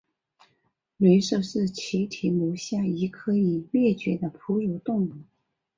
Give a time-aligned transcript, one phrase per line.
[0.97, 5.11] 雷兽是奇蹄目下一科已灭绝的哺乳动物。